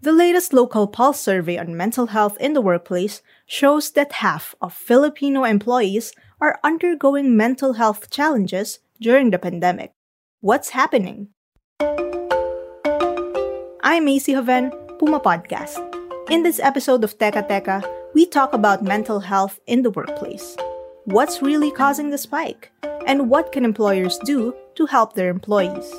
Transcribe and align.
The 0.00 0.12
latest 0.12 0.52
local 0.52 0.86
pulse 0.86 1.18
survey 1.18 1.58
on 1.58 1.76
mental 1.76 2.06
health 2.06 2.36
in 2.38 2.52
the 2.52 2.60
workplace 2.60 3.20
shows 3.46 3.90
that 3.98 4.22
half 4.22 4.54
of 4.62 4.72
Filipino 4.72 5.42
employees 5.42 6.12
are 6.40 6.60
undergoing 6.62 7.36
mental 7.36 7.72
health 7.72 8.08
challenges 8.08 8.78
during 9.00 9.30
the 9.30 9.40
pandemic. 9.40 9.90
What's 10.40 10.70
happening? 10.70 11.30
I'm 13.82 14.04
Macy 14.04 14.34
Hoven, 14.34 14.70
Puma 15.00 15.18
Podcast. 15.18 15.82
In 16.30 16.44
this 16.44 16.60
episode 16.60 17.02
of 17.02 17.18
Teka 17.18 17.48
Teka, 17.48 17.82
we 18.14 18.24
talk 18.24 18.52
about 18.52 18.84
mental 18.84 19.18
health 19.18 19.58
in 19.66 19.82
the 19.82 19.90
workplace. 19.90 20.56
What's 21.06 21.42
really 21.42 21.72
causing 21.72 22.10
the 22.10 22.18
spike? 22.18 22.70
And 23.04 23.28
what 23.28 23.50
can 23.50 23.64
employers 23.64 24.16
do 24.18 24.54
to 24.76 24.86
help 24.86 25.14
their 25.14 25.28
employees? 25.28 25.90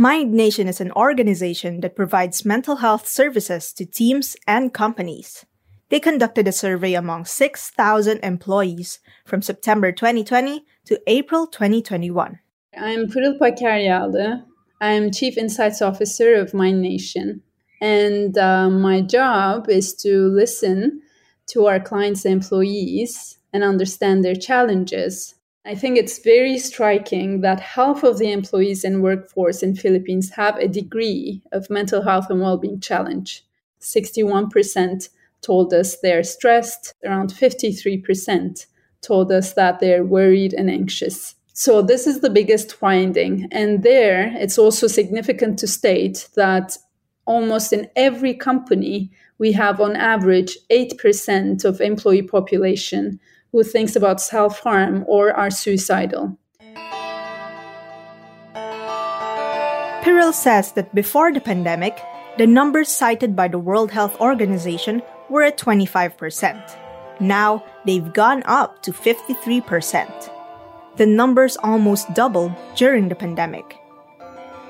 Mind 0.00 0.32
Nation 0.32 0.68
is 0.68 0.80
an 0.80 0.92
organization 0.92 1.80
that 1.80 1.96
provides 1.96 2.44
mental 2.44 2.76
health 2.76 3.08
services 3.08 3.72
to 3.72 3.84
teams 3.84 4.36
and 4.46 4.72
companies. 4.72 5.44
They 5.88 5.98
conducted 5.98 6.46
a 6.46 6.52
survey 6.52 6.94
among 6.94 7.24
6,000 7.24 8.20
employees 8.22 9.00
from 9.26 9.42
September 9.42 9.90
2020 9.90 10.64
to 10.84 11.00
April 11.08 11.48
2021. 11.48 12.38
I'm 12.76 13.08
Pırılpa 13.08 13.58
Karyalı. 13.58 14.44
I'm 14.80 15.10
Chief 15.10 15.36
Insights 15.36 15.82
Officer 15.82 16.36
of 16.36 16.54
Mind 16.54 16.80
Nation. 16.80 17.42
And 17.80 18.38
uh, 18.38 18.70
my 18.70 19.00
job 19.00 19.68
is 19.68 19.94
to 19.94 20.28
listen 20.28 21.02
to 21.48 21.66
our 21.66 21.80
clients' 21.80 22.24
employees 22.24 23.38
and 23.52 23.64
understand 23.64 24.24
their 24.24 24.36
challenges 24.36 25.34
I 25.66 25.74
think 25.74 25.98
it's 25.98 26.22
very 26.22 26.58
striking 26.58 27.40
that 27.42 27.60
half 27.60 28.02
of 28.02 28.18
the 28.18 28.32
employees 28.32 28.84
and 28.84 29.02
workforce 29.02 29.62
in 29.62 29.76
Philippines 29.76 30.30
have 30.30 30.56
a 30.56 30.68
degree 30.68 31.42
of 31.52 31.68
mental 31.68 32.02
health 32.02 32.30
and 32.30 32.40
well-being 32.40 32.80
challenge. 32.80 33.44
61% 33.80 35.08
told 35.42 35.72
us 35.74 35.98
they're 35.98 36.24
stressed, 36.24 36.94
around 37.04 37.30
53% 37.30 38.66
told 39.00 39.30
us 39.30 39.52
that 39.54 39.78
they're 39.78 40.04
worried 40.04 40.52
and 40.54 40.70
anxious. 40.70 41.34
So 41.52 41.82
this 41.82 42.06
is 42.06 42.20
the 42.20 42.30
biggest 42.30 42.72
finding 42.72 43.48
and 43.50 43.82
there 43.82 44.32
it's 44.36 44.58
also 44.58 44.86
significant 44.86 45.58
to 45.58 45.66
state 45.66 46.28
that 46.36 46.76
almost 47.26 47.72
in 47.72 47.90
every 47.96 48.32
company 48.32 49.10
we 49.38 49.52
have 49.52 49.80
on 49.80 49.96
average 49.96 50.56
8% 50.70 51.64
of 51.64 51.80
employee 51.80 52.22
population 52.22 53.20
who 53.58 53.64
thinks 53.64 53.96
about 53.96 54.20
self 54.20 54.60
harm 54.60 55.04
or 55.08 55.34
are 55.34 55.50
suicidal. 55.50 56.38
Piril 60.02 60.32
says 60.32 60.72
that 60.72 60.94
before 60.94 61.32
the 61.32 61.40
pandemic, 61.40 61.98
the 62.38 62.46
numbers 62.46 62.88
cited 62.88 63.34
by 63.34 63.48
the 63.48 63.58
World 63.58 63.90
Health 63.90 64.14
Organization 64.20 65.02
were 65.28 65.42
at 65.42 65.58
25%. 65.58 67.18
Now, 67.18 67.64
they've 67.84 68.12
gone 68.12 68.44
up 68.46 68.80
to 68.82 68.92
53%. 68.92 70.30
The 70.96 71.06
numbers 71.06 71.56
almost 71.56 72.14
doubled 72.14 72.52
during 72.76 73.08
the 73.08 73.16
pandemic. 73.16 73.76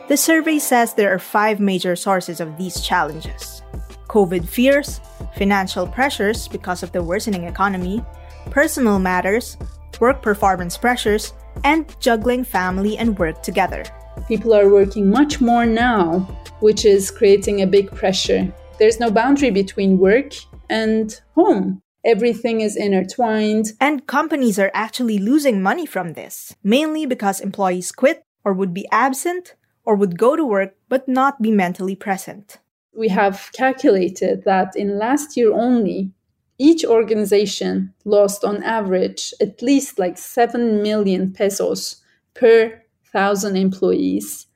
The 0.09 0.17
survey 0.17 0.59
says 0.59 0.95
there 0.95 1.13
are 1.13 1.19
five 1.19 1.61
major 1.61 1.95
sources 1.95 2.41
of 2.41 2.57
these 2.57 2.81
challenges 2.81 3.63
COVID 4.09 4.49
fears, 4.49 5.01
financial 5.37 5.87
pressures 5.87 6.49
because 6.49 6.83
of 6.83 6.93
the 6.93 7.03
worsening 7.03 7.45
economy, 7.45 8.03
personal 8.51 8.99
matters, 8.99 9.57
work 10.01 10.23
performance 10.23 10.77
pressures, 10.77 11.33
and 11.65 11.95
juggling 12.01 12.45
family 12.45 12.97
and 12.97 13.19
work 13.19 13.43
together. 13.43 13.85
People 14.27 14.55
are 14.55 14.69
working 14.69 15.11
much 15.11 15.41
more 15.41 15.67
now, 15.67 16.21
which 16.61 16.85
is 16.85 17.11
creating 17.11 17.63
a 17.63 17.67
big 17.67 17.91
pressure. 17.95 18.53
There's 18.79 19.01
no 19.01 19.11
boundary 19.11 19.51
between 19.51 19.99
work 19.99 20.33
and 20.69 21.21
home. 21.35 21.83
Everything 22.05 22.61
is 22.61 22.77
intertwined. 22.77 23.73
And 23.81 24.07
companies 24.07 24.59
are 24.59 24.71
actually 24.73 25.19
losing 25.19 25.63
money 25.63 25.87
from 25.87 26.13
this, 26.13 26.55
mainly 26.63 27.07
because 27.07 27.41
employees 27.41 27.93
quit 27.93 28.25
or 28.45 28.53
would 28.53 28.73
be 28.73 28.87
absent 28.91 29.55
or 29.85 29.97
would 29.97 30.19
go 30.19 30.37
to 30.37 30.45
work 30.45 30.77
but 30.89 31.09
not 31.09 31.43
be 31.43 31.51
mentally 31.51 31.97
present. 31.97 32.59
We 32.95 33.09
have 33.09 33.51
calculated 33.53 34.45
that 34.45 34.75
in 34.77 34.99
last 34.99 35.37
year 35.37 35.53
only, 35.53 36.13
each 36.59 36.85
organization 36.85 37.95
lost 38.05 38.45
on 38.45 38.63
average 38.63 39.33
at 39.41 39.63
least 39.63 39.99
like 39.99 40.19
7 40.19 40.83
million 40.83 41.33
pesos 41.33 42.03
per 42.35 42.83
thousand 43.13 43.57
employees 43.57 44.47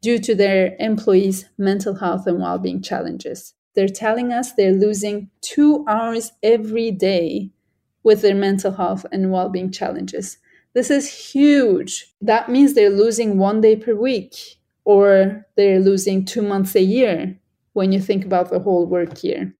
due 0.00 0.18
to 0.18 0.34
their 0.34 0.76
employees' 0.78 1.46
mental 1.56 1.94
health 1.94 2.26
and 2.26 2.40
well 2.40 2.58
being 2.58 2.82
challenges. 2.82 3.54
They're 3.74 3.88
telling 3.88 4.32
us 4.32 4.52
they're 4.52 4.72
losing 4.72 5.30
two 5.40 5.84
hours 5.88 6.32
every 6.42 6.90
day 6.90 7.50
with 8.02 8.22
their 8.22 8.34
mental 8.34 8.72
health 8.72 9.06
and 9.12 9.30
well 9.30 9.48
being 9.48 9.70
challenges. 9.70 10.38
This 10.74 10.90
is 10.90 11.32
huge. 11.32 12.14
That 12.20 12.48
means 12.48 12.74
they're 12.74 12.90
losing 12.90 13.38
one 13.38 13.60
day 13.60 13.76
per 13.76 13.94
week 13.94 14.34
or 14.84 15.46
they're 15.56 15.80
losing 15.80 16.24
two 16.24 16.42
months 16.42 16.74
a 16.74 16.82
year 16.82 17.36
when 17.72 17.92
you 17.92 18.00
think 18.00 18.24
about 18.24 18.50
the 18.50 18.58
whole 18.58 18.86
work 18.86 19.22
year. 19.22 19.54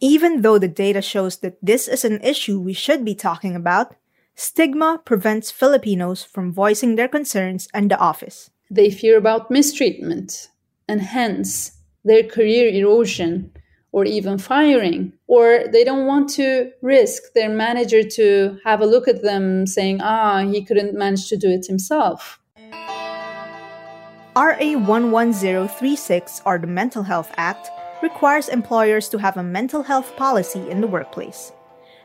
Even 0.00 0.42
though 0.42 0.58
the 0.58 0.68
data 0.68 1.00
shows 1.00 1.38
that 1.38 1.56
this 1.62 1.88
is 1.88 2.04
an 2.04 2.20
issue 2.22 2.58
we 2.58 2.72
should 2.72 3.04
be 3.04 3.14
talking 3.14 3.54
about, 3.54 3.94
stigma 4.34 5.00
prevents 5.04 5.50
Filipinos 5.50 6.24
from 6.24 6.52
voicing 6.52 6.96
their 6.96 7.08
concerns 7.08 7.68
in 7.72 7.88
the 7.88 7.98
office. 7.98 8.50
They 8.70 8.90
fear 8.90 9.16
about 9.16 9.50
mistreatment 9.50 10.48
and 10.88 11.00
hence 11.00 11.78
their 12.04 12.22
career 12.22 12.68
erosion 12.68 13.52
or 13.92 14.04
even 14.04 14.38
firing, 14.38 15.12
or 15.28 15.66
they 15.72 15.84
don't 15.84 16.06
want 16.06 16.28
to 16.28 16.72
risk 16.82 17.32
their 17.34 17.48
manager 17.48 18.02
to 18.02 18.58
have 18.64 18.80
a 18.80 18.86
look 18.86 19.06
at 19.06 19.22
them 19.22 19.68
saying, 19.68 20.00
ah, 20.02 20.44
he 20.44 20.64
couldn't 20.64 20.98
manage 20.98 21.28
to 21.28 21.36
do 21.36 21.48
it 21.48 21.66
himself. 21.66 22.40
RA 24.36 24.58
11036, 24.58 26.42
or 26.44 26.58
the 26.58 26.66
Mental 26.66 27.04
Health 27.04 27.30
Act, 27.36 27.70
requires 28.02 28.48
employers 28.48 29.08
to 29.08 29.18
have 29.18 29.36
a 29.36 29.42
mental 29.42 29.82
health 29.82 30.16
policy 30.16 30.68
in 30.70 30.80
the 30.80 30.86
workplace. 30.86 31.52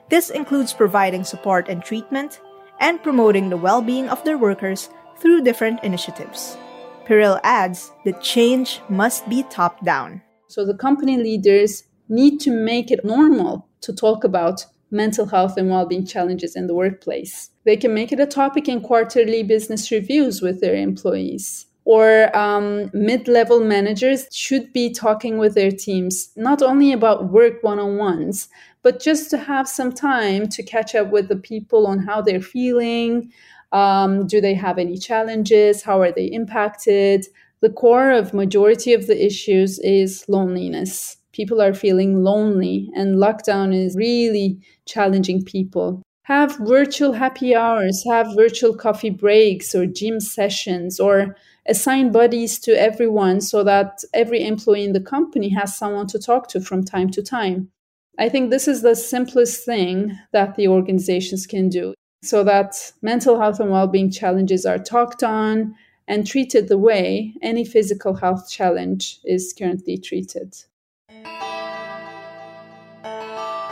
This 0.10 0.30
includes 0.30 0.74
providing 0.74 1.24
support 1.24 1.70
and 1.70 1.84
treatment 1.84 2.42
and 2.80 3.04
promoting 3.04 3.50
the 3.50 3.58
well 3.58 3.82
being 3.82 4.10
of 4.10 4.24
their 4.24 4.38
workers 4.38 4.90
through 5.18 5.44
different 5.44 5.84
initiatives. 5.84 6.58
Piril 7.06 7.40
adds 7.44 7.92
that 8.06 8.22
change 8.22 8.82
must 8.90 9.28
be 9.30 9.44
top 9.44 9.84
down. 9.84 10.22
So 10.48 10.66
the 10.66 10.78
company 10.78 11.18
leaders 11.18 11.84
need 12.08 12.40
to 12.42 12.52
make 12.52 12.92
it 12.92 13.06
normal 13.06 13.68
to 13.82 13.94
talk 13.94 14.24
about 14.24 14.66
mental 14.92 15.28
health 15.28 15.58
and 15.58 15.70
well 15.70 15.86
being 15.86 16.06
challenges 16.06 16.56
in 16.56 16.68
the 16.68 16.74
workplace. 16.74 17.52
They 17.66 17.78
can 17.78 17.94
make 17.94 18.12
it 18.12 18.20
a 18.20 18.26
topic 18.26 18.68
in 18.68 18.82
quarterly 18.82 19.44
business 19.44 19.92
reviews 19.92 20.42
with 20.42 20.62
their 20.62 20.76
employees 20.76 21.68
or 21.90 22.30
um, 22.38 22.92
mid 22.94 23.28
level 23.28 23.62
managers 23.62 24.28
should 24.32 24.72
be 24.74 24.94
talking 24.94 25.40
with 25.40 25.56
their 25.56 25.72
teams, 25.72 26.30
not 26.36 26.62
only 26.62 26.94
about 26.94 27.32
work 27.32 27.64
one 27.64 27.80
on 27.80 27.98
ones, 27.98 28.48
but 28.84 29.02
just 29.02 29.32
to 29.32 29.38
have 29.40 29.68
some 29.68 29.92
time 29.92 30.48
to 30.48 30.62
catch 30.62 30.94
up 30.94 31.10
with 31.10 31.30
the 31.30 31.36
people 31.36 31.88
on 31.88 31.98
how 31.98 32.22
they're 32.22 32.44
feeling. 32.44 33.32
Um, 33.72 34.28
do 34.28 34.40
they 34.40 34.54
have 34.54 34.78
any 34.78 35.00
challenges? 35.00 35.82
How 35.82 36.00
are 36.00 36.12
they 36.12 36.26
impacted? 36.26 37.26
The 37.62 37.72
core 37.72 38.12
of 38.12 38.36
majority 38.36 38.94
of 38.94 39.08
the 39.08 39.26
issues 39.26 39.80
is 39.80 40.24
loneliness. 40.30 41.18
People 41.32 41.60
are 41.60 41.74
feeling 41.74 42.24
lonely, 42.24 42.92
and 42.96 43.16
lockdown 43.16 43.74
is 43.74 43.96
really 43.96 44.60
challenging 44.86 45.44
people 45.44 46.04
have 46.30 46.56
virtual 46.60 47.12
happy 47.12 47.56
hours, 47.56 48.04
have 48.08 48.28
virtual 48.38 48.76
coffee 48.76 49.10
breaks 49.10 49.74
or 49.74 49.88
gym 49.88 50.20
sessions, 50.20 51.00
or 51.00 51.36
assign 51.70 52.12
buddies 52.12 52.60
to 52.60 52.72
everyone 52.72 53.40
so 53.40 53.64
that 53.64 54.04
every 54.14 54.46
employee 54.46 54.84
in 54.84 54.94
the 54.94 55.00
company 55.00 55.50
has 55.50 55.78
someone 55.78 56.08
to 56.08 56.20
talk 56.20 56.48
to 56.50 56.60
from 56.60 56.84
time 56.84 57.10
to 57.12 57.22
time. 57.22 57.70
I 58.18 58.28
think 58.28 58.50
this 58.50 58.68
is 58.68 58.82
the 58.82 58.96
simplest 58.96 59.64
thing 59.64 60.18
that 60.34 60.56
the 60.56 60.68
organizations 60.68 61.48
can 61.48 61.70
do 61.70 61.94
so 62.22 62.44
that 62.44 62.76
mental 63.02 63.40
health 63.40 63.60
and 63.60 63.72
well 63.72 63.88
being 63.88 64.12
challenges 64.12 64.66
are 64.66 64.80
talked 64.80 65.24
on 65.24 65.76
and 66.08 66.28
treated 66.28 66.68
the 66.68 66.78
way 66.78 67.34
any 67.42 67.64
physical 67.64 68.16
health 68.16 68.50
challenge 68.50 69.20
is 69.24 69.54
currently 69.54 69.98
treated. 69.98 70.56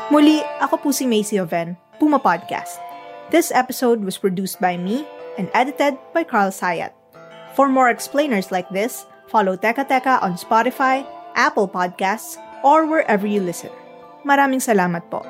Muli, 0.08 0.40
ako 0.64 0.78
po 0.80 0.92
si 0.96 1.04
Macy 1.04 1.36
Oven, 1.36 1.76
Puma 2.00 2.24
Podcast. 2.24 2.80
This 3.28 3.52
episode 3.52 4.08
was 4.08 4.16
produced 4.16 4.62
by 4.64 4.80
me 4.80 5.04
and 5.36 5.52
edited 5.52 6.00
by 6.16 6.24
Carl 6.24 6.56
Sayat. 6.56 6.97
For 7.57 7.68
more 7.68 7.89
explainers 7.89 8.54
like 8.54 8.69
this, 8.69 9.09
follow 9.25 9.57
Teka 9.57 9.89
Teka 9.89 10.21
on 10.21 10.38
Spotify, 10.38 11.01
Apple 11.33 11.65
Podcasts, 11.65 12.38
or 12.62 12.86
wherever 12.86 13.25
you 13.25 13.42
listen. 13.42 13.74
Maraming 14.21 14.62
salamat 14.62 15.09
po. 15.09 15.25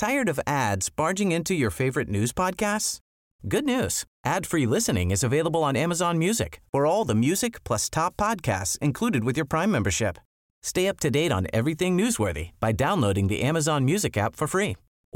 Tired 0.00 0.32
of 0.32 0.40
ads 0.48 0.88
barging 0.88 1.36
into 1.36 1.52
your 1.52 1.68
favorite 1.68 2.08
news 2.08 2.32
podcasts? 2.32 3.04
Good 3.44 3.68
news. 3.68 4.08
Ad-free 4.24 4.64
listening 4.64 5.12
is 5.12 5.20
available 5.20 5.60
on 5.60 5.76
Amazon 5.76 6.16
Music 6.16 6.64
for 6.72 6.88
all 6.88 7.04
the 7.04 7.12
music 7.12 7.60
plus 7.68 7.92
top 7.92 8.16
podcasts 8.16 8.80
included 8.80 9.28
with 9.28 9.36
your 9.36 9.44
Prime 9.44 9.68
membership. 9.68 10.16
Stay 10.64 10.88
up 10.88 10.96
to 11.04 11.12
date 11.12 11.28
on 11.28 11.44
everything 11.52 11.92
newsworthy 11.92 12.56
by 12.64 12.72
downloading 12.72 13.28
the 13.28 13.44
Amazon 13.44 13.84
Music 13.84 14.16
app 14.16 14.32
for 14.32 14.48
free 14.48 14.78